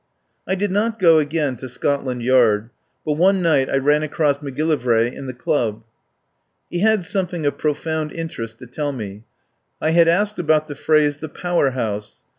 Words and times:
I 0.47 0.55
did 0.55 0.71
not 0.71 0.97
go 0.97 1.19
again 1.19 1.57
to 1.57 1.69
Scotland 1.69 2.23
Yard, 2.23 2.71
but 3.05 3.17
one 3.19 3.39
night 3.43 3.69
I 3.69 3.77
ran 3.77 4.01
across 4.01 4.41
Macgillivray 4.41 5.13
in 5.13 5.27
the 5.27 5.31
club. 5.35 5.83
He 6.71 6.79
had 6.79 7.05
something 7.05 7.45
of 7.45 7.59
profound 7.59 8.11
interest 8.11 8.57
to 8.57 8.65
tell 8.65 8.93
me. 8.93 9.25
I 9.79 9.91
had 9.91 10.07
asked 10.07 10.39
about 10.39 10.67
the 10.67 10.73
phrase, 10.73 11.19
the 11.19 11.29
"Power 11.29 11.69
House." 11.69 12.21